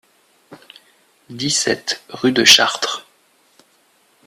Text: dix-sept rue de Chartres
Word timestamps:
dix-sept 1.29 2.01
rue 2.09 2.31
de 2.31 2.43
Chartres 2.43 3.05